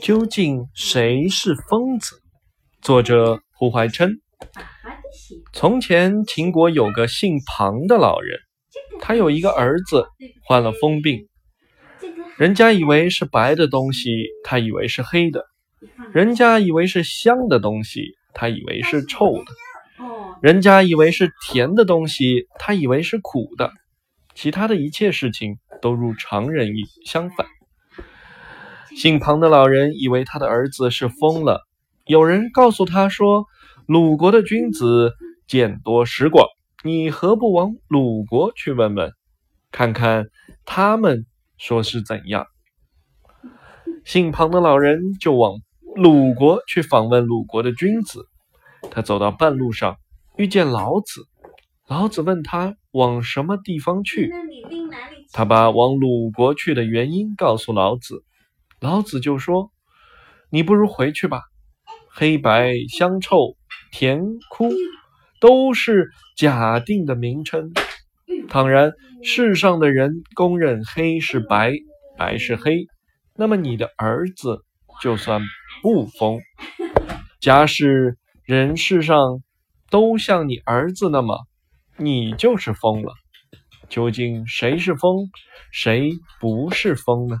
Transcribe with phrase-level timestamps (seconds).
[0.00, 2.22] 究竟谁是疯子？
[2.80, 4.20] 作者胡怀琛。
[5.52, 8.38] 从前，秦国有个姓庞的老人，
[9.00, 10.06] 他有一个儿子
[10.44, 11.28] 患了疯病。
[12.38, 15.42] 人家以为是白的东西，他以为是黑的；
[16.12, 19.52] 人家以为是香的东西，他以为是臭的；
[20.40, 23.70] 人家以为是甜的东西，他以为是苦的。
[24.34, 27.46] 其他的一切事情都如常人意相反。
[28.96, 31.66] 姓庞的老人以为他的儿子是疯了。
[32.06, 33.46] 有人告诉他说
[33.86, 35.14] ：“鲁国的君子
[35.46, 36.46] 见多识广，
[36.82, 39.12] 你何不往鲁国去问问，
[39.70, 40.26] 看看
[40.64, 41.24] 他们
[41.56, 42.46] 说是怎样？”
[44.04, 45.60] 姓庞的老人就往
[45.94, 48.26] 鲁国去访问鲁国的君子。
[48.90, 49.96] 他走到半路上，
[50.36, 51.26] 遇见老子。
[51.86, 54.32] 老子问他往什么地方去，
[55.32, 58.24] 他把往鲁国去的原因告诉老子。
[58.80, 59.70] 老子就说
[60.48, 61.42] ：“你不如回去吧。
[62.08, 63.56] 黑白香臭
[63.92, 64.70] 甜苦
[65.38, 67.72] 都是假定的名称。
[68.48, 68.92] 倘然
[69.22, 71.74] 世上的人公认黑是白，
[72.16, 72.86] 白是黑，
[73.36, 74.64] 那么你的儿子
[75.02, 75.42] 就算
[75.82, 76.40] 不疯。
[77.38, 79.42] 假使人世上
[79.90, 81.38] 都像你儿子那么，
[81.98, 83.12] 你就是疯了。
[83.90, 85.28] 究竟谁是疯，
[85.70, 87.36] 谁不是疯呢？”